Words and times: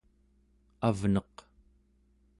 avneq 0.87 1.35